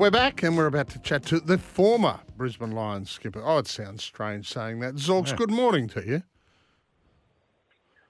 We're 0.00 0.10
back 0.10 0.42
and 0.42 0.56
we're 0.56 0.64
about 0.64 0.88
to 0.92 0.98
chat 1.00 1.26
to 1.26 1.40
the 1.40 1.58
former 1.58 2.20
Brisbane 2.34 2.70
Lions 2.70 3.10
skipper. 3.10 3.42
Oh, 3.44 3.58
it 3.58 3.66
sounds 3.66 4.02
strange 4.02 4.48
saying 4.48 4.80
that. 4.80 4.94
Zorks, 4.94 5.36
good 5.36 5.50
morning 5.50 5.88
to 5.88 6.00
you. 6.00 6.22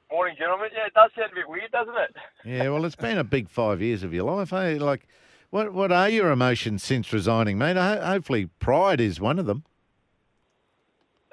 Morning, 0.08 0.36
gentlemen. 0.38 0.68
Yeah, 0.72 0.86
it 0.86 0.94
does 0.94 1.10
sound 1.18 1.32
a 1.32 1.34
bit 1.34 1.48
weird, 1.48 1.72
doesn't 1.72 1.96
it? 1.96 2.14
Yeah, 2.44 2.68
well, 2.68 2.84
it's 2.84 2.94
been 2.94 3.18
a 3.18 3.24
big 3.24 3.48
five 3.48 3.82
years 3.82 4.04
of 4.04 4.14
your 4.14 4.22
life. 4.22 4.50
Hey, 4.50 4.78
like, 4.78 5.08
what 5.50 5.72
what 5.72 5.90
are 5.90 6.08
your 6.08 6.30
emotions 6.30 6.84
since 6.84 7.12
resigning, 7.12 7.58
mate? 7.58 7.74
Ho- 7.76 8.00
hopefully, 8.00 8.46
pride 8.60 9.00
is 9.00 9.20
one 9.20 9.40
of 9.40 9.46
them. 9.46 9.64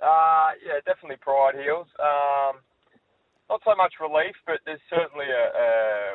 Uh, 0.02 0.58
yeah, 0.66 0.82
definitely 0.88 1.18
pride 1.21 1.54
heals. 1.54 1.86
Um, 2.00 2.62
not 3.48 3.62
so 3.64 3.76
much 3.76 3.94
relief, 4.02 4.34
but 4.48 4.58
there's 4.66 4.82
certainly 4.89 5.28
a, 5.30 5.55
a 5.55 5.70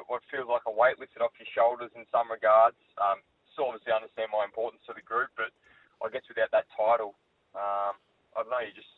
what 0.09 0.23
feels 0.33 0.49
like 0.49 0.63
a 0.67 0.73
weight 0.73 0.99
lifted 0.99 1.23
off 1.23 1.31
your 1.39 1.47
shoulders 1.55 1.93
in 1.95 2.03
some 2.11 2.29
regards. 2.29 2.75
Um, 2.99 3.19
still 3.23 3.32
obviously 3.59 3.93
understand 3.93 4.29
my 4.32 4.45
importance 4.45 4.82
to 4.87 4.95
the 4.95 5.03
group, 5.03 5.29
but 5.37 5.53
I 6.05 6.11
guess 6.11 6.23
without 6.29 6.50
that 6.53 6.67
title, 6.77 7.14
um, 7.54 7.94
I 8.36 8.43
don't 8.43 8.50
know, 8.50 8.64
you 8.64 8.72
just 8.75 8.89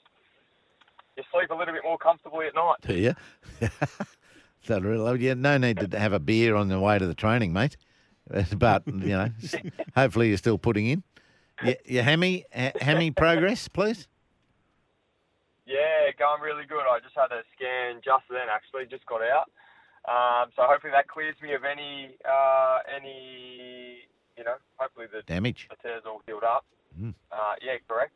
you 1.16 1.22
sleep 1.32 1.50
a 1.50 1.54
little 1.54 1.74
bit 1.74 1.84
more 1.84 1.98
comfortably 1.98 2.46
at 2.46 2.54
night. 2.54 2.76
Do 2.82 2.94
you? 2.94 3.14
so, 4.66 4.80
really, 4.80 5.20
yeah, 5.20 5.34
no 5.34 5.58
need 5.58 5.78
to 5.78 5.98
have 5.98 6.12
a 6.12 6.18
beer 6.18 6.56
on 6.56 6.68
the 6.68 6.80
way 6.80 6.98
to 6.98 7.06
the 7.06 7.14
training, 7.14 7.52
mate. 7.52 7.76
But 8.56 8.86
you 8.86 9.14
know, 9.14 9.28
hopefully 9.94 10.28
you're 10.28 10.38
still 10.38 10.58
putting 10.58 10.86
in. 10.86 11.02
Your, 11.62 11.76
your 11.84 12.02
hammy, 12.02 12.46
ha- 12.54 12.72
hammy 12.80 13.10
progress, 13.10 13.68
please. 13.68 14.08
Yeah, 15.66 16.10
going 16.18 16.40
really 16.40 16.66
good. 16.66 16.84
I 16.88 17.00
just 17.00 17.14
had 17.14 17.32
a 17.32 17.42
scan 17.54 18.00
just 18.04 18.24
then, 18.30 18.48
actually, 18.50 18.86
just 18.86 19.06
got 19.06 19.20
out. 19.22 19.50
Um, 20.04 20.52
so 20.56 20.62
hopefully 20.68 20.92
that 20.92 21.08
clears 21.08 21.36
me 21.42 21.54
of 21.54 21.64
any 21.64 22.16
uh, 22.28 22.78
any 22.94 24.04
you 24.36 24.44
know, 24.44 24.56
hopefully 24.76 25.06
the 25.10 25.22
Damage. 25.26 25.68
the 25.70 25.76
tear's 25.80 26.02
all 26.06 26.22
healed 26.26 26.44
up. 26.44 26.64
Mm. 26.94 27.14
Uh, 27.32 27.54
yeah, 27.62 27.78
correct. 27.88 28.14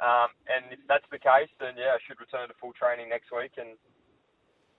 Um, 0.00 0.32
and 0.48 0.72
if 0.72 0.80
that's 0.88 1.04
the 1.12 1.20
case, 1.20 1.52
then 1.60 1.76
yeah, 1.76 1.94
I 1.94 2.00
should 2.08 2.18
return 2.18 2.48
to 2.48 2.56
full 2.56 2.72
training 2.72 3.08
next 3.12 3.28
week, 3.30 3.52
and 3.60 3.76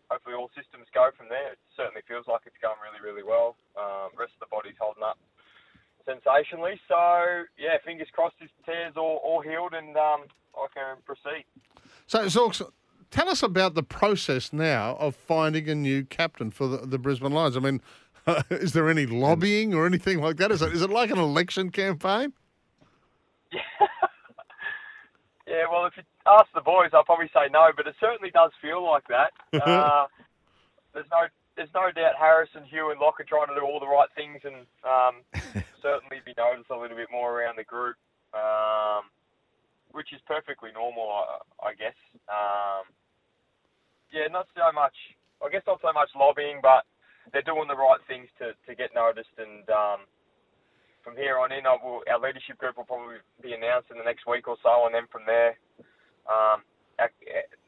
hopefully 0.10 0.36
all 0.36 0.50
systems 0.58 0.90
go 0.94 1.14
from 1.16 1.30
there. 1.30 1.54
It 1.54 1.62
certainly 1.78 2.02
feels 2.08 2.26
like 2.28 2.42
it's 2.50 2.58
going 2.60 2.80
really, 2.82 3.00
really 3.00 3.24
well. 3.24 3.56
Um, 3.78 4.12
rest 4.18 4.34
of 4.42 4.50
the 4.50 4.52
body's 4.52 4.76
holding 4.82 5.04
up 5.04 5.22
sensationally. 6.06 6.80
So 6.88 7.46
yeah, 7.58 7.78
fingers 7.86 8.10
crossed 8.12 8.36
his 8.40 8.50
tear's 8.66 8.94
all, 8.98 9.22
all 9.24 9.42
healed, 9.42 9.74
and 9.74 9.96
um, 9.96 10.26
I 10.56 10.68
can 10.74 10.98
proceed. 11.06 11.46
So, 12.08 12.26
Zorks, 12.26 12.62
tell 13.10 13.30
us 13.30 13.44
about 13.44 13.76
the 13.76 13.84
process 13.84 14.52
now 14.52 14.98
of 15.00 15.16
finding 15.16 15.70
a 15.70 15.76
new 15.76 16.04
captain 16.04 16.52
for 16.52 16.68
the, 16.68 16.78
the 16.78 16.98
Brisbane 16.98 17.32
Lions. 17.32 17.56
I 17.56 17.60
mean, 17.60 17.82
is 18.50 18.74
there 18.74 18.90
any 18.90 19.06
lobbying 19.06 19.74
or 19.74 19.86
anything 19.86 20.20
like 20.22 20.38
that? 20.38 20.52
Is 20.52 20.62
it, 20.62 20.74
is 20.74 20.82
it 20.82 20.90
like 20.90 21.10
an 21.10 21.18
election 21.20 21.72
campaign? 21.72 22.34
Yeah, 25.52 25.68
well, 25.70 25.84
if 25.86 25.98
you 25.98 26.04
ask 26.26 26.48
the 26.56 26.64
boys, 26.64 26.92
I'll 26.94 27.04
probably 27.04 27.28
say 27.36 27.52
no, 27.52 27.76
but 27.76 27.86
it 27.86 27.96
certainly 28.00 28.32
does 28.32 28.52
feel 28.62 28.84
like 28.84 29.04
that. 29.10 29.36
Uh, 29.62 30.08
there's 30.94 31.12
no, 31.12 31.28
there's 31.56 31.72
no 31.76 31.92
doubt 31.92 32.16
Harrison, 32.20 32.64
Hugh, 32.64 32.92
and 32.92 33.00
Locke 33.00 33.20
are 33.20 33.28
trying 33.28 33.48
to 33.48 33.56
do 33.56 33.64
all 33.64 33.80
the 33.80 33.88
right 33.88 34.08
things, 34.16 34.40
and 34.44 34.64
um, 34.88 35.24
certainly 35.82 36.24
be 36.26 36.34
noticed 36.38 36.70
a 36.72 36.76
little 36.76 36.96
bit 36.96 37.08
more 37.12 37.32
around 37.32 37.58
the 37.58 37.64
group, 37.64 37.96
um, 38.34 39.12
which 39.92 40.12
is 40.12 40.20
perfectly 40.28 40.72
normal, 40.72 41.08
I, 41.12 41.72
I 41.72 41.74
guess. 41.76 41.96
Um, 42.28 42.88
yeah, 44.12 44.28
not 44.32 44.48
so 44.56 44.72
much. 44.72 44.96
I 45.44 45.50
guess 45.50 45.64
not 45.68 45.80
so 45.82 45.92
much 45.92 46.10
lobbying, 46.16 46.60
but 46.62 46.84
they're 47.34 47.48
doing 47.48 47.68
the 47.68 47.76
right 47.80 48.00
things 48.08 48.28
to, 48.40 48.54
to 48.68 48.72
get 48.76 48.94
noticed, 48.96 49.34
and 49.40 49.66
um, 49.72 50.00
from 51.04 51.16
here 51.18 51.40
on 51.40 51.52
in, 51.52 51.66
I 51.66 51.76
will, 51.82 52.04
our 52.12 52.20
leadership 52.22 52.58
group 52.60 52.78
will 52.78 52.86
probably 52.90 53.24
be 53.42 53.54
announced 53.54 53.90
in 53.92 53.98
the 53.98 54.06
next 54.08 54.28
week 54.28 54.48
or 54.48 54.58
so, 54.64 54.86
and 54.86 54.94
then 54.94 55.08
from 55.12 55.24
there, 55.26 55.58
um, 56.30 56.62
eh, 57.00 57.10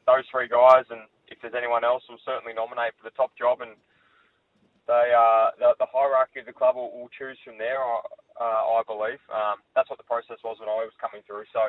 those 0.06 0.24
three 0.30 0.48
guys, 0.48 0.84
and 0.90 1.08
if 1.28 1.38
there's 1.42 1.56
anyone 1.56 1.84
else, 1.84 2.04
will 2.08 2.22
certainly 2.24 2.54
nominate 2.54 2.94
for 3.00 3.04
the 3.08 3.16
top 3.16 3.32
job, 3.38 3.60
and 3.60 3.74
they 4.86 5.12
uh, 5.16 5.50
the, 5.58 5.72
the 5.80 5.88
hierarchy 5.90 6.40
of 6.40 6.46
the 6.46 6.52
club 6.52 6.76
will, 6.76 6.92
will 6.92 7.10
choose 7.16 7.38
from 7.44 7.58
there. 7.58 7.80
I- 7.80 8.06
Uh, 8.34 8.82
I 8.82 8.82
believe 8.82 9.22
um, 9.30 9.62
that's 9.78 9.86
what 9.86 9.94
the 10.02 10.10
process 10.10 10.42
was 10.42 10.58
when 10.58 10.66
I 10.66 10.82
was 10.82 10.90
coming 10.98 11.22
through. 11.22 11.46
So 11.54 11.62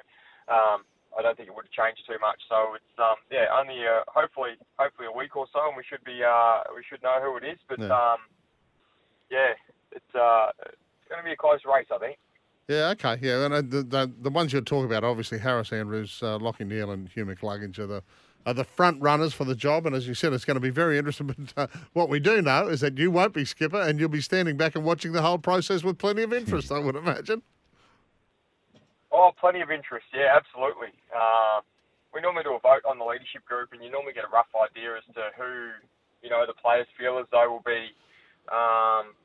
um, 0.49 0.81
I 1.17 1.21
don't 1.21 1.35
think 1.37 1.47
it 1.49 1.55
would 1.55 1.65
have 1.65 1.71
changed 1.85 2.03
too 2.07 2.19
much. 2.19 2.39
So 2.49 2.75
it's 2.75 2.95
um, 2.99 3.15
yeah, 3.31 3.45
only 3.57 3.79
uh, 3.87 4.03
hopefully 4.07 4.51
hopefully 4.77 5.07
a 5.07 5.15
week 5.17 5.35
or 5.35 5.47
so, 5.53 5.67
and 5.67 5.77
we 5.77 5.83
should 5.87 6.03
be 6.03 6.23
uh, 6.23 6.59
we 6.75 6.83
should 6.87 7.01
know 7.03 7.19
who 7.21 7.37
it 7.37 7.43
is. 7.43 7.59
But 7.67 7.79
Yeah. 7.79 7.87
um, 7.93 8.19
yeah, 9.31 9.53
it's 9.91 10.15
uh, 10.15 10.51
it's 10.65 11.07
going 11.09 11.21
to 11.21 11.25
be 11.25 11.31
a 11.31 11.37
close 11.37 11.59
race, 11.65 11.87
I 11.93 11.97
think. 11.99 12.17
Yeah, 12.67 12.89
okay, 12.97 13.17
yeah. 13.21 13.45
And 13.45 13.53
uh, 13.53 13.61
the, 13.61 13.83
the 13.83 14.11
the 14.21 14.29
ones 14.29 14.51
you're 14.51 14.61
talking 14.61 14.85
about, 14.85 15.03
obviously 15.03 15.39
Harris 15.39 15.71
Andrews, 15.71 16.19
uh, 16.21 16.37
Lachie 16.39 16.65
Neale, 16.67 16.91
and 16.91 17.07
Hugh 17.09 17.25
McCluggage 17.25 17.77
are 17.79 17.87
the 17.87 18.03
are 18.45 18.53
the 18.53 18.63
front 18.63 19.01
runners 19.01 19.33
for 19.33 19.43
the 19.45 19.55
job. 19.55 19.85
And 19.85 19.95
as 19.95 20.07
you 20.07 20.13
said, 20.13 20.33
it's 20.33 20.45
going 20.45 20.55
to 20.55 20.61
be 20.61 20.69
very 20.69 20.97
interesting. 20.97 21.27
But 21.55 21.57
uh, 21.57 21.67
what 21.93 22.09
we 22.09 22.19
do 22.19 22.41
know 22.41 22.67
is 22.67 22.81
that 22.81 22.97
you 22.97 23.09
won't 23.09 23.33
be 23.33 23.45
skipper, 23.45 23.79
and 23.81 23.99
you'll 23.99 24.09
be 24.09 24.21
standing 24.21 24.57
back 24.57 24.75
and 24.75 24.83
watching 24.83 25.13
the 25.13 25.21
whole 25.21 25.37
process 25.37 25.83
with 25.83 25.97
plenty 25.97 26.23
of 26.23 26.33
interest. 26.33 26.71
I 26.71 26.79
would 26.79 26.95
imagine. 26.95 27.41
Oh, 29.15 29.31
plenty 29.39 29.63
of 29.63 29.71
interest. 29.71 30.03
Yeah, 30.11 30.35
absolutely. 30.35 30.91
Uh, 31.07 31.63
we 32.11 32.19
normally 32.19 32.43
do 32.43 32.59
a 32.59 32.59
vote 32.59 32.83
on 32.83 32.99
the 32.99 33.07
leadership 33.07 33.47
group, 33.47 33.71
and 33.71 33.79
you 33.79 33.87
normally 33.87 34.11
get 34.11 34.27
a 34.27 34.31
rough 34.35 34.51
idea 34.51 34.99
as 34.99 35.07
to 35.15 35.31
who 35.39 35.71
you 36.19 36.27
know 36.27 36.43
the 36.43 36.57
players 36.59 36.87
feel 36.99 37.15
as 37.15 37.27
though 37.31 37.47
will 37.47 37.63
be 37.63 37.95
um, 38.51 39.15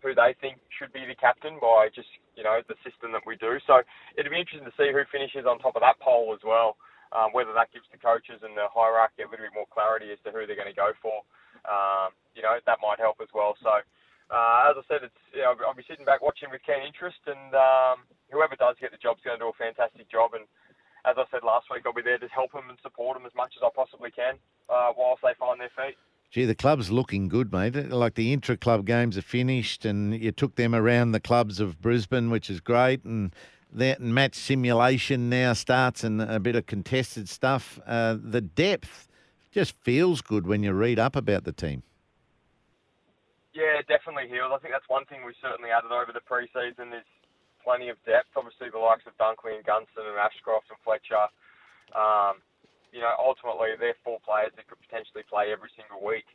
who 0.00 0.16
they 0.16 0.32
think 0.40 0.56
should 0.72 0.96
be 0.96 1.04
the 1.04 1.16
captain 1.20 1.60
by 1.60 1.92
just 1.92 2.08
you 2.40 2.44
know 2.44 2.64
the 2.72 2.78
system 2.80 3.12
that 3.12 3.28
we 3.28 3.36
do. 3.36 3.60
So 3.68 3.84
it'd 4.16 4.32
be 4.32 4.40
interesting 4.40 4.64
to 4.64 4.76
see 4.80 4.88
who 4.88 5.04
finishes 5.12 5.44
on 5.44 5.60
top 5.60 5.76
of 5.76 5.84
that 5.84 6.00
poll 6.00 6.32
as 6.32 6.40
well. 6.40 6.80
Um, 7.12 7.30
whether 7.36 7.54
that 7.54 7.70
gives 7.70 7.86
the 7.92 8.02
coaches 8.02 8.42
and 8.42 8.56
the 8.58 8.66
hierarchy 8.72 9.22
a 9.22 9.30
little 9.30 9.44
bit 9.46 9.54
more 9.54 9.70
clarity 9.70 10.10
as 10.10 10.18
to 10.26 10.34
who 10.34 10.42
they're 10.48 10.58
going 10.58 10.72
to 10.72 10.74
go 10.74 10.90
for. 11.04 11.20
Um, 11.68 12.16
you 12.32 12.40
know 12.40 12.56
that 12.64 12.80
might 12.80 12.96
help 13.00 13.20
as 13.20 13.28
well. 13.36 13.60
So. 13.60 13.76
Uh, 14.26 14.66
as 14.66 14.74
I 14.74 14.82
said, 14.90 15.06
it's 15.06 15.22
you 15.30 15.46
know, 15.46 15.54
I'll 15.62 15.70
be 15.78 15.86
sitting 15.86 16.02
back 16.02 16.18
watching 16.18 16.50
with 16.50 16.58
keen 16.66 16.82
interest, 16.82 17.22
and 17.30 17.54
um, 17.54 18.02
whoever 18.30 18.56
does 18.56 18.76
get 18.80 18.90
the 18.90 18.98
job 18.98 19.18
is 19.18 19.24
going 19.24 19.38
to 19.38 19.44
do 19.44 19.48
a 19.48 19.58
fantastic 19.58 20.10
job. 20.10 20.32
And 20.34 20.44
as 21.04 21.16
I 21.18 21.24
said 21.30 21.42
last 21.44 21.66
week, 21.70 21.82
I'll 21.86 21.92
be 21.92 22.02
there 22.02 22.18
to 22.18 22.28
help 22.28 22.52
them 22.52 22.68
and 22.68 22.78
support 22.82 23.16
them 23.16 23.26
as 23.26 23.34
much 23.34 23.54
as 23.56 23.62
I 23.64 23.70
possibly 23.74 24.10
can 24.10 24.34
uh, 24.68 24.92
whilst 24.96 25.22
they 25.22 25.34
find 25.38 25.60
their 25.60 25.70
feet. 25.76 25.96
Gee, 26.30 26.44
the 26.44 26.54
club's 26.54 26.90
looking 26.90 27.28
good, 27.28 27.52
mate. 27.52 27.76
Like 27.90 28.14
the 28.14 28.32
intra-club 28.32 28.84
games 28.84 29.16
are 29.16 29.22
finished, 29.22 29.84
and 29.84 30.14
you 30.14 30.32
took 30.32 30.56
them 30.56 30.74
around 30.74 31.12
the 31.12 31.20
clubs 31.20 31.60
of 31.60 31.80
Brisbane, 31.80 32.30
which 32.30 32.50
is 32.50 32.60
great. 32.60 33.04
And 33.04 33.34
that 33.72 34.00
match 34.00 34.34
simulation 34.34 35.30
now 35.30 35.52
starts, 35.52 36.02
and 36.02 36.20
a 36.20 36.40
bit 36.40 36.56
of 36.56 36.66
contested 36.66 37.28
stuff. 37.28 37.78
Uh, 37.86 38.16
the 38.20 38.40
depth 38.40 39.06
just 39.52 39.72
feels 39.82 40.20
good 40.20 40.46
when 40.46 40.62
you 40.62 40.72
read 40.72 40.98
up 40.98 41.14
about 41.14 41.44
the 41.44 41.52
team. 41.52 41.84
Yeah, 43.54 43.80
definitely 43.88 44.28
healed. 44.28 44.52
I 44.52 44.58
think 44.58 44.74
that's 44.74 44.88
one 44.88 45.06
thing 45.06 45.24
we 45.24 45.32
certainly 45.40 45.70
added 45.70 45.92
over 45.92 46.12
the 46.12 46.20
pre-season 46.20 46.92
is 46.92 47.06
plenty 47.66 47.90
of 47.90 47.98
depth. 48.06 48.30
Obviously, 48.38 48.70
the 48.70 48.78
likes 48.78 49.02
of 49.10 49.18
Dunkley 49.18 49.58
and 49.58 49.66
Gunston 49.66 50.06
and 50.06 50.14
Ashcroft 50.14 50.70
and 50.70 50.78
Fletcher. 50.86 51.26
Um, 51.90 52.38
you 52.94 53.02
know, 53.02 53.10
ultimately, 53.18 53.74
they're 53.74 53.98
four 54.06 54.22
players 54.22 54.54
that 54.54 54.70
could 54.70 54.78
potentially 54.78 55.26
play 55.26 55.50
every 55.50 55.74
single 55.74 55.98
week. 55.98 56.30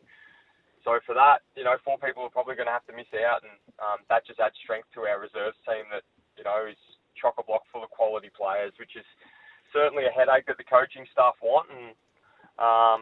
So 0.83 0.99
for 1.07 1.15
that, 1.15 1.47
you 1.55 1.63
know, 1.63 1.79
four 1.87 1.95
people 1.95 2.27
are 2.27 2.33
probably 2.33 2.59
going 2.59 2.67
to 2.67 2.75
have 2.75 2.85
to 2.91 2.97
miss 2.97 3.07
out, 3.15 3.47
and 3.47 3.55
um, 3.79 4.03
that 4.11 4.27
just 4.27 4.43
adds 4.43 4.57
strength 4.59 4.91
to 4.97 5.07
our 5.07 5.21
reserves 5.23 5.57
team 5.63 5.87
that 5.93 6.03
you 6.35 6.43
know 6.43 6.67
is 6.67 6.79
chock 7.15 7.37
a 7.37 7.45
block 7.45 7.63
full 7.71 7.85
of 7.85 7.93
quality 7.93 8.33
players, 8.33 8.73
which 8.81 8.97
is 8.97 9.05
certainly 9.71 10.09
a 10.09 10.13
headache 10.13 10.49
that 10.49 10.57
the 10.57 10.67
coaching 10.67 11.05
staff 11.13 11.37
want. 11.39 11.69
And 11.69 11.93
um, 12.57 12.99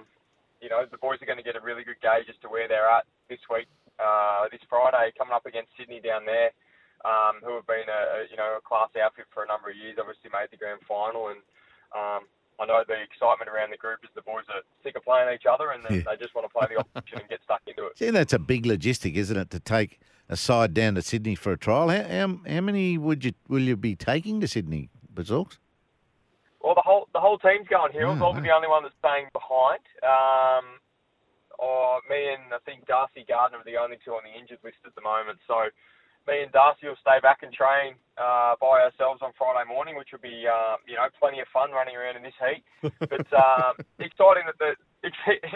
you 0.60 0.68
know, 0.68 0.84
the 0.84 1.00
boys 1.00 1.24
are 1.24 1.30
going 1.30 1.40
to 1.40 1.46
get 1.46 1.56
a 1.56 1.64
really 1.64 1.88
good 1.88 2.04
gauge 2.04 2.28
as 2.28 2.36
to 2.44 2.52
where 2.52 2.68
they're 2.68 2.92
at 2.92 3.08
this 3.32 3.40
week, 3.48 3.72
uh, 3.96 4.52
this 4.52 4.64
Friday, 4.68 5.16
coming 5.16 5.34
up 5.34 5.48
against 5.48 5.72
Sydney 5.80 6.04
down 6.04 6.28
there, 6.28 6.52
um, 7.06 7.40
who 7.44 7.56
have 7.56 7.68
been 7.68 7.88
a, 7.88 8.02
a 8.24 8.28
you 8.30 8.38
know 8.38 8.58
a 8.58 8.62
class 8.62 8.90
outfit 9.02 9.26
for 9.34 9.44
a 9.44 9.48
number 9.48 9.70
of 9.70 9.76
years. 9.78 9.98
Obviously 10.00 10.30
made 10.32 10.50
the 10.52 10.58
grand 10.58 10.80
final, 10.88 11.30
and 11.30 11.40
um, 11.96 12.28
I 12.60 12.66
know 12.66 12.84
the 12.88 13.00
excitement 13.02 13.50
around 13.50 13.72
the 13.72 13.78
group 13.78 14.00
is 14.04 14.10
the 14.16 14.22
boys 14.22 14.44
are 14.50 14.62
sick 14.84 14.96
of 14.96 15.04
playing 15.04 15.34
each 15.34 15.46
other, 15.50 15.72
and 15.72 15.84
they, 15.88 16.04
Yeah. 16.04 16.12
they 16.12 16.18
just 16.20 16.36
want 16.36 16.46
to 16.48 16.54
play 16.54 16.68
the 16.70 16.80
opposition 16.84 17.20
and 17.20 17.30
get 17.30 17.40
stuck 17.44 17.62
into 17.68 17.88
it. 17.88 17.98
See, 17.98 18.10
that's 18.12 18.34
a 18.34 18.40
big 18.40 18.66
logistic, 18.66 19.16
isn't 19.16 19.38
it, 19.38 19.50
to 19.52 19.60
take 19.60 20.00
a 20.28 20.36
side 20.36 20.74
down 20.74 20.96
to 20.96 21.02
Sydney 21.02 21.36
for 21.36 21.54
a 21.54 21.58
trial? 21.58 21.90
How, 21.90 22.04
how, 22.04 22.40
how 22.48 22.62
many 22.62 22.98
would 22.98 23.24
you 23.26 23.34
will 23.48 23.62
you 23.64 23.76
be 23.78 23.96
taking 23.96 24.42
to 24.42 24.48
Sydney, 24.48 24.90
Bazorks? 25.14 25.58
Well, 26.62 26.76
the 26.76 26.84
whole 26.84 27.08
the 27.14 27.20
whole 27.22 27.40
team's 27.40 27.68
going. 27.70 27.94
Yeah, 27.96 28.12
I'll 28.12 28.34
be 28.34 28.42
the 28.42 28.52
only 28.52 28.68
one 28.68 28.84
that's 28.84 28.96
staying 29.00 29.32
behind. 29.32 29.80
Um, 30.04 30.66
or 31.58 32.00
me 32.10 32.36
and 32.36 32.54
I 32.54 32.60
think 32.66 32.86
Darcy 32.88 33.26
Gardiner 33.28 33.60
are 33.60 33.64
the 33.68 33.76
only 33.78 33.98
two 34.04 34.12
on 34.12 34.24
the 34.24 34.32
injured 34.38 34.60
list 34.64 34.80
at 34.86 34.96
the 34.96 35.02
moment. 35.02 35.40
So 35.48 35.68
me 36.30 36.46
and 36.46 36.52
Darcy 36.54 36.86
will 36.86 37.02
stay 37.02 37.18
back 37.20 37.42
and 37.42 37.50
train 37.50 37.98
uh, 38.22 38.54
by 38.62 38.86
ourselves 38.86 39.26
on 39.26 39.34
Friday 39.34 39.66
morning, 39.66 39.98
which 39.98 40.14
will 40.14 40.22
be 40.22 40.46
uh, 40.46 40.78
you 40.86 40.94
know 40.94 41.10
plenty 41.18 41.42
of 41.42 41.50
fun 41.50 41.74
running 41.74 41.98
around 41.98 42.16
in 42.16 42.24
this 42.24 42.38
heat. 42.38 42.64
But 43.10 43.26
um, 43.34 43.74
exciting 43.98 44.46
that 44.46 44.62
the 44.62 44.78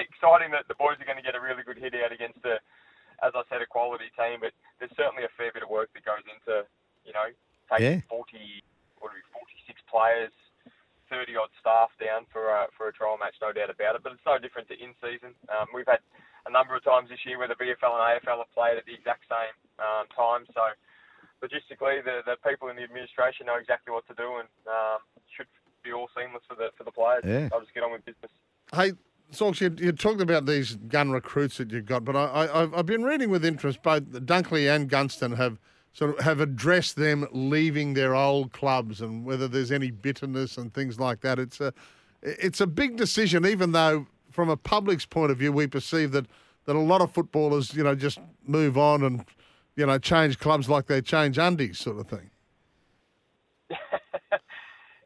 exciting 0.10 0.50
that 0.52 0.66
the 0.68 0.76
boys 0.76 0.98
are 0.98 1.08
going 1.08 1.22
to 1.22 1.26
get 1.26 1.38
a 1.38 1.44
really 1.44 1.62
good 1.62 1.78
hit 1.78 1.94
out 2.00 2.12
against 2.12 2.42
the, 2.42 2.58
as 3.22 3.36
I 3.38 3.44
said, 3.52 3.62
a 3.62 3.70
quality 3.70 4.10
team. 4.18 4.42
But 4.42 4.58
there's 4.80 4.94
certainly 4.98 5.24
a 5.24 5.34
fair 5.38 5.54
bit 5.54 5.62
of 5.62 5.70
work 5.70 5.94
that 5.94 6.04
goes 6.04 6.26
into 6.26 6.66
you 7.06 7.14
know, 7.14 7.30
taking 7.70 8.00
Yeah. 8.00 8.10
40, 8.10 8.64
what 9.00 9.12
are 9.12 9.16
we, 9.16 9.24
46 9.32 9.80
players, 9.92 10.32
30 11.12 11.36
odd 11.36 11.52
staff 11.60 11.92
down 12.00 12.26
for 12.32 12.50
a, 12.50 12.68
for 12.76 12.88
a 12.88 12.94
trial 12.94 13.20
match, 13.20 13.36
no 13.42 13.52
doubt 13.52 13.70
about 13.70 13.96
it. 13.96 14.04
But 14.04 14.14
it's 14.14 14.26
no 14.26 14.40
different 14.40 14.68
to 14.72 14.76
in 14.80 14.96
season. 15.04 15.36
Um, 15.52 15.68
we've 15.76 15.88
had 15.88 16.00
a 16.48 16.52
number 16.52 16.76
of 16.76 16.84
times 16.84 17.10
this 17.10 17.24
year 17.26 17.38
where 17.38 17.48
the 17.48 17.60
VFL 17.60 17.94
and 17.94 18.04
AFL 18.20 18.40
have 18.40 18.52
played 18.56 18.78
at 18.80 18.86
the 18.88 18.96
exact 18.96 19.28
same 19.30 19.54
um, 19.54 19.63
time. 20.34 20.46
So 20.54 20.62
logistically, 21.46 22.04
the, 22.04 22.22
the 22.26 22.36
people 22.50 22.70
in 22.70 22.76
the 22.76 22.84
administration 22.84 23.46
know 23.48 23.56
exactly 23.60 23.94
what 23.94 24.08
to 24.08 24.14
do 24.16 24.24
and 24.40 24.48
um, 24.68 25.00
should 25.36 25.48
be 25.84 25.92
all 25.92 26.10
seamless 26.18 26.44
for 26.48 26.56
the 26.56 26.70
for 26.78 26.84
the 26.84 26.92
players. 26.92 27.24
Yeah. 27.26 27.50
I'll 27.54 27.62
just 27.62 27.74
get 27.74 27.84
on 27.84 27.92
with 27.92 28.06
business. 28.06 28.32
Hey, 28.74 28.94
Salks, 29.32 29.60
you, 29.62 29.76
you 29.78 29.92
talked 29.92 30.22
about 30.22 30.46
these 30.46 30.76
gun 30.88 31.12
recruits 31.12 31.58
that 31.58 31.72
you've 31.72 31.86
got, 31.86 32.06
but 32.06 32.16
I, 32.16 32.24
I, 32.26 32.62
I've- 32.64 32.76
I've 32.76 32.86
been 32.86 33.04
reading 33.04 33.30
with 33.30 33.44
interest. 33.46 33.84
Both 33.84 34.04
Dunkley 34.12 34.74
and 34.74 34.90
Gunston 34.90 35.34
have 35.34 35.60
sort 35.92 36.18
of 36.18 36.24
have 36.26 36.40
addressed 36.40 36.96
them 36.96 37.28
leaving 37.32 37.94
their 37.94 38.16
old 38.16 38.52
clubs 38.54 39.02
and 39.02 39.26
whether 39.26 39.48
there's 39.48 39.72
any 39.72 39.92
bitterness 39.92 40.58
and 40.58 40.74
things 40.74 41.00
like 41.00 41.22
that. 41.22 41.38
It's 41.40 41.60
a 41.62 41.74
it's 42.22 42.62
a 42.62 42.68
big 42.68 42.96
decision, 42.96 43.46
even 43.46 43.74
though 43.74 44.08
from 44.32 44.50
a 44.50 44.58
public's 44.58 45.06
point 45.06 45.30
of 45.32 45.38
view, 45.38 45.52
we 45.52 45.68
perceive 45.68 46.12
that 46.14 46.26
that 46.66 46.76
a 46.76 46.80
lot 46.80 47.02
of 47.02 47.12
footballers, 47.12 47.74
you 47.76 47.84
know, 47.84 47.94
just 47.94 48.20
move 48.48 48.78
on 48.78 49.04
and 49.04 49.26
you 49.76 49.86
know 49.86 49.98
change 49.98 50.40
clubs 50.40 50.70
like 50.70 50.88
they 50.88 51.02
change 51.02 51.38
undies, 51.38 51.80
sort 51.80 52.00
of 52.00 52.08
thing. 52.08 52.30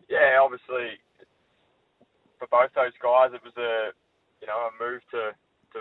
yeah, 0.10 0.40
obviously, 0.42 1.00
for 2.40 2.48
both 2.52 2.72
those 2.76 2.96
guys, 3.02 3.32
it 3.34 3.44
was 3.44 3.56
a 3.58 3.92
you 4.42 4.48
know 4.48 4.70
a 4.70 4.72
move 4.84 5.02
to 5.12 5.32
to 5.74 5.80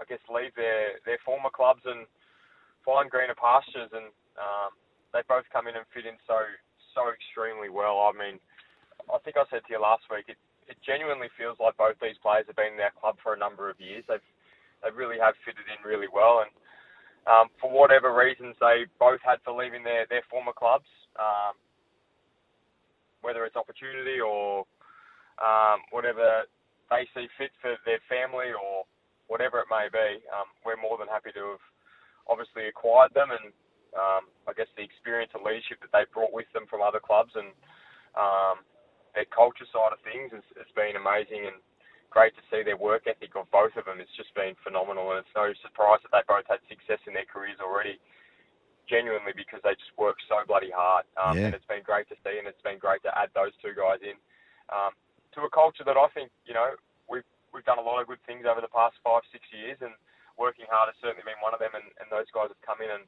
I 0.00 0.04
guess 0.08 0.20
leave 0.28 0.54
their 0.56 0.98
their 1.06 1.18
former 1.24 1.50
clubs 1.50 1.82
and 1.84 2.06
find 2.84 3.10
greener 3.10 3.36
pastures, 3.38 3.90
and 3.92 4.10
um, 4.36 4.74
they 5.12 5.22
both 5.28 5.44
come 5.52 5.66
in 5.66 5.76
and 5.76 5.86
fit 5.94 6.06
in 6.06 6.18
so 6.26 6.38
so 6.94 7.10
extremely 7.10 7.70
well. 7.70 8.10
I 8.10 8.12
mean, 8.12 8.38
I 9.10 9.18
think 9.22 9.36
I 9.36 9.44
said 9.50 9.62
to 9.66 9.72
you 9.72 9.80
last 9.80 10.04
week, 10.10 10.26
it 10.28 10.38
it 10.66 10.76
genuinely 10.80 11.28
feels 11.36 11.60
like 11.60 11.76
both 11.76 11.96
these 12.00 12.18
players 12.18 12.48
have 12.48 12.56
been 12.56 12.74
in 12.74 12.80
our 12.80 12.94
club 12.98 13.16
for 13.22 13.34
a 13.34 13.38
number 13.38 13.68
of 13.68 13.78
years. 13.80 14.04
They've 14.08 14.24
they 14.82 14.90
really 14.92 15.16
have 15.16 15.38
fitted 15.44 15.64
in 15.70 15.80
really 15.80 16.10
well, 16.12 16.44
and 16.44 16.52
um, 17.26 17.48
for 17.60 17.70
whatever 17.70 18.14
reasons 18.14 18.56
they 18.60 18.86
both 19.00 19.20
had 19.24 19.38
for 19.44 19.54
leaving 19.56 19.84
their 19.84 20.06
their 20.10 20.22
former 20.30 20.52
clubs. 20.52 20.88
Um, 21.18 21.54
whether 23.22 23.44
it's 23.46 23.56
opportunity 23.56 24.20
or 24.20 24.64
um, 25.40 25.80
whatever 25.90 26.44
they 26.90 27.08
see 27.16 27.26
fit 27.38 27.50
for 27.62 27.76
their 27.88 28.02
family 28.06 28.52
or 28.52 28.84
whatever 29.26 29.60
it 29.64 29.70
may 29.72 29.88
be, 29.88 30.20
um, 30.30 30.50
we're 30.66 30.76
more 30.80 30.98
than 31.00 31.08
happy 31.08 31.32
to 31.32 31.56
have 31.56 31.64
obviously 32.28 32.68
acquired 32.68 33.14
them 33.14 33.32
and 33.32 33.52
um, 33.96 34.28
I 34.48 34.52
guess 34.56 34.70
the 34.76 34.84
experience 34.84 35.32
and 35.34 35.44
leadership 35.46 35.80
that 35.84 35.92
they 35.94 36.04
brought 36.12 36.34
with 36.34 36.48
them 36.54 36.66
from 36.68 36.82
other 36.82 37.00
clubs 37.00 37.32
and 37.36 37.50
um, 38.18 38.62
their 39.14 39.28
culture 39.30 39.66
side 39.70 39.94
of 39.94 40.02
things 40.02 40.34
has, 40.34 40.44
has 40.58 40.70
been 40.74 40.98
amazing 40.98 41.46
and 41.48 41.58
great 42.14 42.30
to 42.38 42.44
see 42.46 42.62
their 42.62 42.78
work 42.78 43.10
ethic 43.10 43.34
of 43.34 43.50
both 43.50 43.74
of 43.74 43.90
them. 43.90 43.98
It's 43.98 44.14
just 44.14 44.30
been 44.38 44.54
phenomenal 44.62 45.10
and 45.10 45.26
it's 45.26 45.34
no 45.34 45.50
surprise 45.66 45.98
that 46.06 46.14
they 46.14 46.22
both 46.30 46.46
had 46.46 46.62
success 46.70 47.02
in 47.10 47.12
their 47.12 47.26
careers 47.26 47.58
already 47.58 47.98
genuinely 48.86 49.34
because 49.34 49.58
they 49.66 49.74
just 49.74 49.90
work 49.98 50.14
so 50.30 50.46
bloody 50.46 50.70
hard. 50.70 51.02
Um, 51.18 51.34
Yeah. 51.34 51.50
And 51.50 51.54
it's 51.58 51.66
been 51.66 51.82
great 51.82 52.06
to 52.14 52.16
see, 52.22 52.38
and 52.38 52.46
it's 52.46 52.62
been 52.62 52.78
great 52.78 53.02
to 53.02 53.10
add 53.18 53.34
those 53.34 53.50
two 53.58 53.74
guys 53.74 53.98
in 54.06 54.14
um, 54.70 54.94
to 55.34 55.42
a 55.42 55.50
culture 55.50 55.82
that 55.82 55.98
I 55.98 56.06
think 56.14 56.30
you 56.46 56.54
know 56.54 56.78
we've 57.10 57.26
we've 57.50 57.66
done 57.66 57.82
a 57.82 57.84
lot 57.84 57.98
of 57.98 58.06
good 58.06 58.22
things 58.24 58.46
over 58.46 58.62
the 58.62 58.70
past 58.70 58.94
five 59.02 59.26
six 59.34 59.42
years, 59.50 59.76
and 59.82 59.92
working 60.38 60.70
hard 60.70 60.94
has 60.94 60.98
certainly 61.02 61.26
been 61.26 61.40
one 61.42 61.52
of 61.52 61.60
them. 61.60 61.74
And, 61.74 61.90
and 61.98 62.06
those 62.14 62.30
guys 62.30 62.48
have 62.54 62.62
come 62.62 62.78
in 62.78 62.94
and 62.94 63.04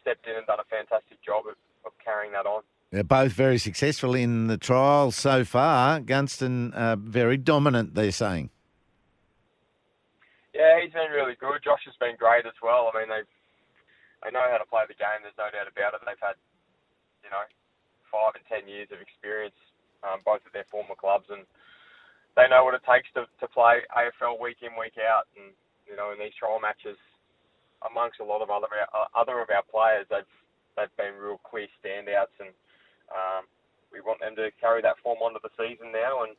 stepped 0.00 0.24
in 0.24 0.36
and 0.40 0.48
done 0.48 0.60
a 0.64 0.68
fantastic 0.72 1.20
job 1.20 1.44
of, 1.44 1.60
of 1.84 1.92
carrying 2.00 2.32
that 2.32 2.48
on. 2.48 2.64
They're 2.90 3.04
both 3.04 3.32
very 3.32 3.58
successful 3.58 4.14
in 4.14 4.48
the 4.48 4.58
trials 4.58 5.14
so 5.14 5.44
far. 5.44 6.00
Gunston 6.00 6.72
uh, 6.74 6.96
very 6.96 7.36
dominant, 7.36 7.94
they're 7.94 8.10
saying. 8.10 8.50
Yeah, 10.52 10.82
he's 10.82 10.92
been 10.92 11.14
really 11.14 11.38
good. 11.38 11.62
Josh 11.62 11.86
has 11.86 11.94
been 12.02 12.18
great 12.18 12.46
as 12.46 12.58
well. 12.58 12.90
I 12.90 12.98
mean, 12.98 13.08
they've 13.08 13.30
they 14.26 14.30
know 14.34 14.44
how 14.50 14.58
to 14.58 14.68
play 14.68 14.84
the 14.84 14.98
game. 14.98 15.22
There's 15.22 15.38
no 15.38 15.48
doubt 15.48 15.70
about 15.70 15.96
it. 15.96 16.04
They've 16.04 16.20
had, 16.20 16.36
you 17.24 17.30
know, 17.32 17.46
five 18.10 18.36
and 18.36 18.44
ten 18.50 18.68
years 18.68 18.90
of 18.92 19.00
experience, 19.00 19.56
um, 20.02 20.20
both 20.26 20.44
at 20.44 20.52
their 20.52 20.68
former 20.68 20.98
clubs, 20.98 21.30
and 21.30 21.46
they 22.36 22.50
know 22.50 22.66
what 22.66 22.74
it 22.74 22.84
takes 22.84 23.08
to, 23.14 23.24
to 23.40 23.46
play 23.48 23.86
AFL 23.94 24.36
week 24.42 24.60
in 24.66 24.74
week 24.74 24.98
out. 24.98 25.30
And 25.38 25.54
you 25.86 25.94
know, 25.94 26.10
in 26.10 26.18
these 26.18 26.34
trial 26.34 26.58
matches, 26.58 26.98
amongst 27.86 28.18
a 28.18 28.26
lot 28.26 28.42
of 28.42 28.50
other 28.50 28.68
uh, 28.90 29.08
other 29.14 29.38
of 29.38 29.48
our 29.48 29.64
players, 29.64 30.10
they've 30.10 30.34
they've 30.74 30.96
been 30.98 31.14
real 31.16 31.38
clear 31.46 31.70
standouts, 31.78 32.34
and 32.42 32.50
um, 33.10 33.46
we 33.92 34.00
want 34.00 34.20
them 34.20 34.36
to 34.36 34.50
carry 34.60 34.82
that 34.82 34.98
form 35.02 35.18
onto 35.22 35.42
the 35.42 35.52
season 35.58 35.90
now. 35.92 36.22
And 36.24 36.34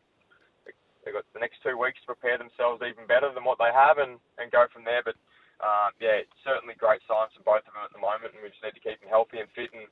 they've 1.04 1.14
got 1.14 1.28
the 1.34 1.44
next 1.44 1.64
two 1.64 1.78
weeks 1.78 2.00
to 2.04 2.16
prepare 2.16 2.38
themselves 2.38 2.82
even 2.82 3.08
better 3.08 3.32
than 3.34 3.44
what 3.44 3.60
they 3.60 3.72
have, 3.72 3.98
and, 3.98 4.20
and 4.40 4.52
go 4.52 4.66
from 4.72 4.84
there. 4.84 5.04
But 5.04 5.16
um, 5.62 5.94
yeah, 6.02 6.26
it's 6.26 6.38
certainly 6.44 6.74
great 6.76 7.02
signs 7.08 7.36
from 7.36 7.46
both 7.46 7.68
of 7.68 7.74
them 7.76 7.86
at 7.86 7.94
the 7.94 8.02
moment, 8.02 8.34
and 8.34 8.42
we 8.42 8.50
just 8.50 8.64
need 8.64 8.76
to 8.76 8.84
keep 8.84 9.00
them 9.00 9.10
healthy 9.10 9.40
and 9.40 9.50
fit 9.54 9.70
and 9.74 9.86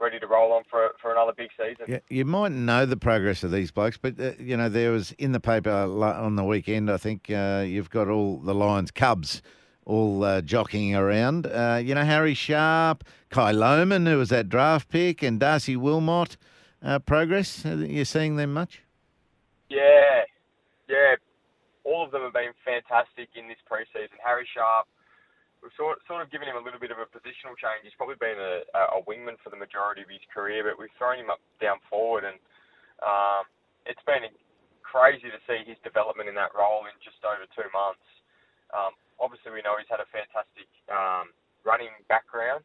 ready 0.00 0.18
to 0.18 0.26
roll 0.26 0.52
on 0.52 0.62
for 0.70 0.92
for 1.00 1.12
another 1.12 1.32
big 1.36 1.50
season. 1.56 1.84
Yeah, 1.88 2.00
you 2.08 2.24
might 2.24 2.52
know 2.52 2.86
the 2.86 2.96
progress 2.96 3.44
of 3.44 3.50
these 3.50 3.70
blokes, 3.70 3.98
but 3.98 4.18
uh, 4.20 4.32
you 4.38 4.56
know 4.56 4.68
there 4.68 4.92
was 4.92 5.12
in 5.12 5.32
the 5.32 5.40
paper 5.40 5.70
on 5.70 6.36
the 6.36 6.44
weekend. 6.44 6.90
I 6.90 6.96
think 6.96 7.30
uh, 7.30 7.64
you've 7.66 7.90
got 7.90 8.08
all 8.08 8.38
the 8.38 8.54
Lions 8.54 8.90
Cubs 8.90 9.42
all 9.90 10.22
uh, 10.22 10.40
jockeying 10.40 10.94
around. 10.94 11.46
Uh, 11.46 11.80
you 11.82 11.94
know 11.94 12.04
Harry 12.04 12.34
Sharp, 12.34 13.04
Kai 13.28 13.52
Lohmann, 13.52 14.06
who 14.06 14.18
was 14.18 14.28
that 14.30 14.48
draft 14.48 14.88
pick, 14.88 15.22
and 15.22 15.40
Darcy 15.40 15.76
Wilmot. 15.76 16.36
Uh, 16.80 16.98
progress? 16.98 17.66
Are 17.66 17.74
you 17.74 18.06
seeing 18.06 18.36
them 18.36 18.54
much? 18.54 18.80
Yeah, 19.68 20.24
yeah. 20.88 21.18
All 21.84 22.04
of 22.06 22.10
them 22.12 22.22
have 22.22 22.32
been 22.32 22.54
fantastic 22.64 23.28
in 23.34 23.48
this 23.48 23.60
preseason. 23.68 24.16
Harry 24.24 24.46
Sharp, 24.54 24.86
we've 25.60 25.74
sort 25.76 25.98
sort 26.06 26.22
of 26.22 26.30
given 26.30 26.48
him 26.48 26.56
a 26.56 26.64
little 26.64 26.80
bit 26.80 26.94
of 26.94 26.98
a 27.02 27.10
positional 27.10 27.58
change. 27.58 27.82
He's 27.82 27.98
probably 27.98 28.16
been 28.16 28.38
a, 28.38 28.62
a 28.96 29.02
wingman 29.04 29.36
for 29.42 29.50
the 29.50 29.60
majority 29.60 30.00
of 30.00 30.08
his 30.08 30.24
career, 30.32 30.64
but 30.64 30.78
we've 30.78 30.94
thrown 30.96 31.18
him 31.18 31.28
up 31.28 31.42
down 31.60 31.82
forward, 31.90 32.24
and 32.24 32.38
um, 33.02 33.44
it's 33.84 34.02
been 34.06 34.24
crazy 34.80 35.28
to 35.28 35.40
see 35.46 35.66
his 35.66 35.76
development 35.84 36.30
in 36.30 36.34
that 36.34 36.54
role 36.56 36.86
in 36.86 36.94
just 37.02 37.20
over 37.26 37.44
two 37.52 37.68
months. 37.74 38.06
Um, 38.72 38.94
obviously, 39.20 39.52
we 39.52 39.62
know 39.62 39.76
he's 39.76 39.90
had 39.92 40.00
a 40.02 40.08
fantastic 40.08 40.66
um, 40.88 41.30
running 41.62 41.92
background, 42.08 42.64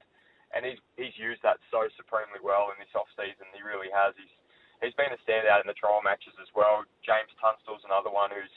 and 0.55 0.63
he's 0.63 0.79
he's 0.95 1.13
used 1.19 1.43
that 1.43 1.59
so 1.69 1.85
supremely 1.99 2.39
well 2.41 2.71
in 2.71 2.79
this 2.79 2.91
off 2.95 3.11
season. 3.13 3.45
He 3.51 3.61
really 3.61 3.91
has. 3.91 4.15
He's 4.15 4.33
he's 4.79 4.95
been 4.95 5.11
a 5.11 5.19
standout 5.27 5.61
in 5.61 5.67
the 5.67 5.77
trial 5.77 6.01
matches 6.01 6.33
as 6.39 6.49
well. 6.55 6.87
James 7.03 7.31
Tunstill's 7.37 7.83
another 7.85 8.09
one 8.09 8.31
who's 8.31 8.51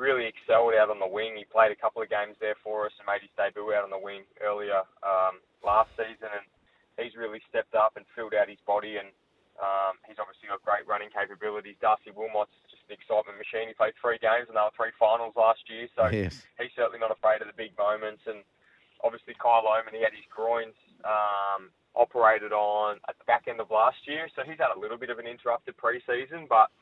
really 0.00 0.28
excelled 0.28 0.76
out 0.76 0.92
on 0.92 1.00
the 1.00 1.08
wing. 1.08 1.36
He 1.36 1.44
played 1.48 1.72
a 1.72 1.78
couple 1.78 2.00
of 2.00 2.08
games 2.08 2.36
there 2.40 2.56
for 2.64 2.86
us 2.86 2.94
and 3.00 3.08
made 3.08 3.24
his 3.24 3.32
debut 3.36 3.72
out 3.72 3.84
on 3.84 3.92
the 3.92 4.00
wing 4.00 4.24
earlier 4.40 4.84
um, 5.04 5.40
last 5.60 5.92
season, 5.96 6.32
and 6.32 6.46
he's 6.98 7.16
really 7.16 7.40
stepped 7.48 7.76
up 7.76 7.96
and 7.96 8.04
filled 8.16 8.34
out 8.34 8.48
his 8.48 8.60
body. 8.66 8.96
And 8.96 9.12
um, 9.60 10.00
he's 10.08 10.18
obviously 10.18 10.48
got 10.48 10.64
great 10.64 10.88
running 10.88 11.12
capabilities. 11.12 11.76
Darcy 11.78 12.10
Wilmot's 12.10 12.56
just 12.66 12.82
an 12.88 12.96
excitement 12.96 13.36
machine. 13.38 13.68
He 13.68 13.76
played 13.76 13.94
three 14.00 14.18
games 14.18 14.48
and 14.48 14.56
they 14.56 14.64
were 14.64 14.74
three 14.74 14.96
finals 14.96 15.36
last 15.36 15.62
year, 15.68 15.86
so 15.94 16.08
Yes. 16.10 16.42
He's 16.72 16.80
certainly 16.80 17.04
not 17.04 17.12
afraid 17.12 17.44
of 17.44 17.52
the 17.52 17.58
big 17.60 17.76
moments. 17.76 18.24
And 18.24 18.40
obviously, 19.04 19.36
Kai 19.36 19.60
Lohmann, 19.60 19.92
he 19.92 20.00
had 20.00 20.16
his 20.16 20.24
groins 20.32 20.72
um, 21.04 21.68
operated 21.92 22.56
on 22.56 22.96
at 23.12 23.20
the 23.20 23.28
back 23.28 23.44
end 23.44 23.60
of 23.60 23.68
last 23.68 24.00
year, 24.08 24.24
so 24.32 24.40
he's 24.40 24.56
had 24.56 24.72
a 24.72 24.80
little 24.80 24.96
bit 24.96 25.12
of 25.12 25.20
an 25.20 25.28
interrupted 25.28 25.76
preseason, 25.76 26.48
but 26.48 26.72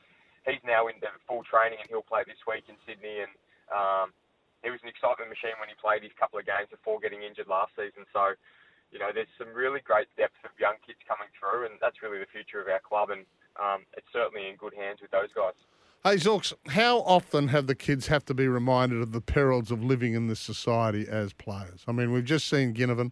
he's 0.47 0.63
now 0.63 0.87
into 0.87 1.11
full 1.27 1.43
training 1.43 1.83
and 1.83 1.91
he'll 1.91 2.07
play 2.07 2.23
this 2.23 2.39
week 2.47 2.63
in 2.71 2.79
Sydney. 2.87 3.27
And 3.27 3.33
um, 3.67 4.07
he 4.63 4.71
was 4.71 4.79
an 4.79 4.87
excitement 4.87 5.27
machine 5.27 5.59
when 5.59 5.67
he 5.67 5.75
played 5.75 6.07
his 6.07 6.15
couple 6.15 6.39
of 6.39 6.47
games 6.47 6.71
before 6.71 7.03
getting 7.03 7.27
injured 7.27 7.51
last 7.51 7.75
season. 7.75 8.07
So, 8.15 8.31
you 8.95 9.03
know, 9.03 9.11
there's 9.11 9.31
some 9.35 9.51
really 9.51 9.83
great 9.83 10.07
depth 10.15 10.39
of 10.47 10.55
young 10.55 10.79
kids 10.87 11.03
coming 11.03 11.27
through, 11.35 11.67
and 11.67 11.75
that's 11.83 11.99
really 11.99 12.23
the 12.23 12.31
future 12.31 12.63
of 12.63 12.71
our 12.71 12.79
club. 12.79 13.11
And 13.11 13.27
um, 13.59 13.83
it's 13.99 14.07
certainly 14.15 14.47
in 14.47 14.55
good 14.55 14.73
hands 14.73 15.03
with 15.03 15.11
those 15.11 15.33
guys. 15.35 15.57
Hey, 16.03 16.15
Zorks, 16.15 16.51
how 16.69 17.01
often 17.01 17.49
have 17.49 17.67
the 17.67 17.75
kids 17.75 18.07
have 18.07 18.25
to 18.25 18.33
be 18.33 18.47
reminded 18.47 19.03
of 19.03 19.11
the 19.11 19.21
perils 19.21 19.69
of 19.69 19.83
living 19.83 20.15
in 20.15 20.25
this 20.25 20.39
society 20.39 21.05
as 21.07 21.31
players? 21.31 21.83
I 21.87 21.91
mean, 21.91 22.11
we've 22.11 22.25
just 22.25 22.47
seen 22.47 22.73
Ginnivan. 22.73 23.11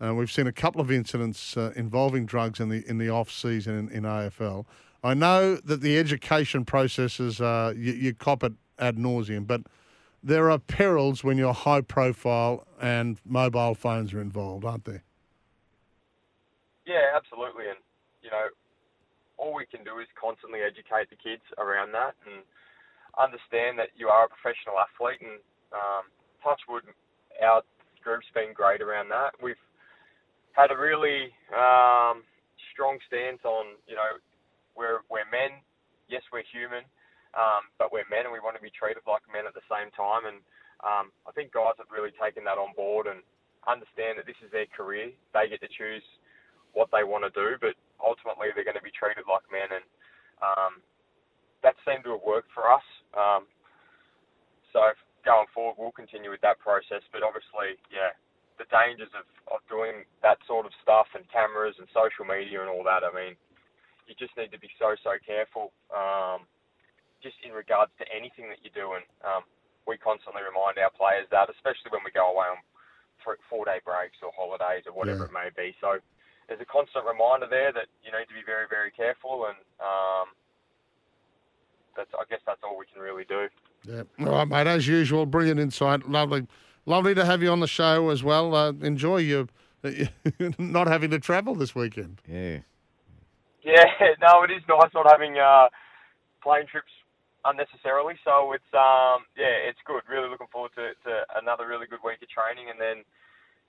Uh, 0.00 0.14
we've 0.14 0.30
seen 0.30 0.46
a 0.46 0.52
couple 0.52 0.80
of 0.80 0.88
incidents 0.88 1.56
uh, 1.56 1.72
involving 1.74 2.26
drugs 2.26 2.60
in 2.60 2.68
the 2.68 2.88
in 2.88 2.98
the 2.98 3.10
off 3.10 3.28
season 3.28 3.76
in, 3.76 3.88
in 3.88 4.02
AFL. 4.04 4.66
I 5.02 5.14
know 5.14 5.56
that 5.56 5.80
the 5.80 5.98
education 5.98 6.64
processes 6.64 7.40
uh, 7.40 7.74
you, 7.76 7.92
you 7.92 8.14
cop 8.14 8.44
it 8.44 8.52
ad 8.78 8.98
nauseum, 8.98 9.44
but 9.44 9.62
there 10.22 10.48
are 10.48 10.60
perils 10.60 11.24
when 11.24 11.38
you're 11.38 11.52
high 11.52 11.80
profile 11.80 12.68
and 12.80 13.18
mobile 13.24 13.74
phones 13.74 14.14
are 14.14 14.20
involved, 14.20 14.64
aren't 14.64 14.84
there? 14.84 15.02
Yeah, 16.86 17.16
absolutely. 17.16 17.64
And, 17.66 17.78
you 18.22 18.30
know, 18.30 18.46
all 19.38 19.54
we 19.54 19.66
can 19.66 19.86
do 19.86 20.02
is 20.02 20.10
constantly 20.18 20.60
educate 20.60 21.08
the 21.08 21.16
kids 21.16 21.42
around 21.56 21.94
that 21.94 22.18
and 22.26 22.42
understand 23.16 23.78
that 23.78 23.94
you 23.94 24.10
are 24.10 24.26
a 24.26 24.30
professional 24.30 24.76
athlete. 24.78 25.22
And 25.22 25.38
um, 25.70 26.10
touch 26.42 26.60
wood, 26.68 26.84
our 27.38 27.62
group's 28.02 28.28
been 28.34 28.52
great 28.52 28.82
around 28.82 29.08
that. 29.14 29.38
We've 29.38 29.58
had 30.52 30.74
a 30.74 30.78
really 30.78 31.30
um, 31.54 32.26
strong 32.74 32.98
stance 33.06 33.42
on, 33.46 33.78
you 33.86 33.94
know, 33.94 34.18
we're 34.74 35.02
we're 35.10 35.26
men. 35.30 35.58
Yes, 36.06 36.22
we're 36.32 36.46
human, 36.48 36.86
um, 37.36 37.68
but 37.76 37.92
we're 37.92 38.08
men, 38.08 38.24
and 38.24 38.32
we 38.32 38.40
want 38.40 38.56
to 38.56 38.64
be 38.64 38.72
treated 38.72 39.04
like 39.04 39.20
men 39.28 39.44
at 39.44 39.52
the 39.52 39.66
same 39.68 39.92
time. 39.92 40.24
And 40.24 40.40
um, 40.80 41.12
I 41.28 41.34
think 41.36 41.52
guys 41.52 41.76
have 41.76 41.92
really 41.92 42.14
taken 42.16 42.46
that 42.48 42.56
on 42.56 42.72
board 42.72 43.10
and 43.10 43.20
understand 43.68 44.16
that 44.16 44.24
this 44.24 44.38
is 44.40 44.48
their 44.48 44.70
career. 44.72 45.12
They 45.36 45.52
get 45.52 45.60
to 45.60 45.68
choose 45.68 46.06
what 46.72 46.88
they 46.88 47.04
want 47.04 47.28
to 47.28 47.32
do, 47.34 47.60
but 47.60 47.76
ultimately 48.02 48.48
they're 48.54 48.66
going 48.66 48.78
to 48.78 48.84
be 48.84 48.94
treated 48.94 49.26
like 49.28 49.44
men, 49.50 49.68
and 49.70 49.86
um, 50.42 50.72
that 51.62 51.74
seemed 51.86 52.04
to 52.06 52.14
have 52.18 52.24
worked 52.26 52.50
for 52.54 52.70
us. 52.70 52.84
Um, 53.14 53.46
so 54.72 54.80
going 55.24 55.48
forward, 55.54 55.76
we'll 55.78 55.94
continue 55.94 56.30
with 56.30 56.42
that 56.42 56.58
process. 56.62 57.02
But 57.10 57.26
obviously, 57.26 57.78
yeah, 57.90 58.14
the 58.58 58.68
dangers 58.70 59.10
of, 59.14 59.26
of 59.50 59.60
doing 59.70 60.04
that 60.22 60.38
sort 60.46 60.66
of 60.66 60.72
stuff 60.82 61.06
and 61.14 61.26
cameras 61.30 61.76
and 61.78 61.88
social 61.94 62.26
media 62.26 62.60
and 62.62 62.70
all 62.70 62.84
that. 62.86 63.02
I 63.06 63.10
mean, 63.14 63.34
you 64.06 64.14
just 64.18 64.34
need 64.36 64.50
to 64.54 64.60
be 64.60 64.70
so 64.78 64.94
so 65.02 65.18
careful. 65.22 65.72
Um, 65.92 66.46
just 67.22 67.36
in 67.42 67.50
regards 67.50 67.90
to 67.98 68.06
anything 68.14 68.46
that 68.48 68.62
you're 68.62 68.74
doing, 68.76 69.02
um, 69.26 69.42
we 69.90 69.98
constantly 69.98 70.44
remind 70.46 70.78
our 70.78 70.92
players 70.94 71.26
that, 71.34 71.50
especially 71.50 71.90
when 71.90 72.06
we 72.06 72.14
go 72.14 72.30
away 72.30 72.46
on 72.46 72.62
four 73.50 73.64
day 73.66 73.82
breaks 73.84 74.16
or 74.22 74.30
holidays 74.32 74.86
or 74.86 74.94
whatever 74.94 75.26
Yeah. 75.26 75.30
it 75.30 75.32
may 75.34 75.50
be. 75.50 75.74
So 75.80 75.98
there's 76.48 76.60
a 76.60 76.64
constant 76.64 77.04
reminder 77.04 77.46
there 77.48 77.72
that 77.72 77.86
you 78.02 78.10
need 78.10 78.26
to 78.26 78.34
be 78.34 78.44
very 78.44 78.66
very 78.68 78.90
careful, 78.90 79.46
and 79.46 79.56
um, 79.80 80.28
that's 81.96 82.10
I 82.18 82.24
guess 82.28 82.40
that's 82.46 82.60
all 82.64 82.78
we 82.78 82.86
can 82.92 83.02
really 83.02 83.24
do. 83.24 83.48
Yeah. 83.84 84.02
All 84.26 84.34
right, 84.34 84.48
mate. 84.48 84.66
As 84.66 84.88
usual, 84.88 85.26
brilliant 85.26 85.60
insight. 85.60 86.08
Lovely, 86.08 86.46
lovely 86.86 87.14
to 87.14 87.24
have 87.24 87.42
you 87.42 87.50
on 87.50 87.60
the 87.60 87.68
show 87.68 88.10
as 88.10 88.22
well. 88.22 88.54
Uh, 88.54 88.72
enjoy 88.80 89.18
your 89.18 89.48
not 90.58 90.86
having 90.86 91.10
to 91.10 91.18
travel 91.18 91.54
this 91.54 91.74
weekend. 91.74 92.20
Yeah. 92.26 92.58
Yeah, 93.62 93.84
no, 94.22 94.42
it 94.42 94.50
is 94.50 94.62
nice 94.68 94.90
not 94.94 95.10
having 95.10 95.36
uh, 95.38 95.68
plane 96.42 96.66
trips 96.66 96.92
unnecessarily. 97.44 98.14
So 98.24 98.52
it's 98.52 98.72
um, 98.72 99.28
yeah, 99.36 99.68
it's 99.68 99.78
good. 99.84 100.02
Really 100.08 100.28
looking 100.28 100.50
forward 100.50 100.72
to, 100.76 100.94
to 101.04 101.12
another 101.36 101.66
really 101.66 101.86
good 101.86 102.02
week 102.04 102.22
of 102.22 102.28
training, 102.28 102.70
and 102.70 102.80
then 102.80 103.04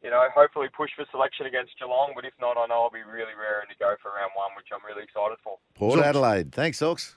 you 0.03 0.09
know 0.09 0.27
hopefully 0.33 0.67
push 0.75 0.91
for 0.95 1.05
selection 1.11 1.45
against 1.45 1.77
Geelong. 1.79 2.13
But 2.15 2.25
if 2.25 2.33
not, 2.39 2.57
I 2.57 2.65
know 2.67 2.83
I'll 2.83 2.89
be 2.89 3.03
really 3.03 3.35
raring 3.37 3.69
to 3.69 3.77
go 3.79 3.95
for 4.01 4.11
round 4.11 4.31
one, 4.35 4.51
which 4.55 4.67
I'm 4.73 4.85
really 4.85 5.03
excited 5.03 5.37
for. 5.43 5.57
Port 5.75 5.99
Zooks. 5.99 6.03
Adelaide. 6.03 6.51
Thanks, 6.51 6.81
Ox. 6.81 7.15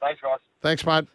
Thanks, 0.00 0.20
guys. 0.20 0.40
Thanks, 0.60 0.84
mate. 0.84 1.06